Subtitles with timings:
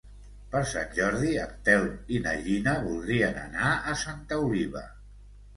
[0.53, 4.87] Per Sant Jordi en Telm i na Gina voldrien anar a Santa Oliva.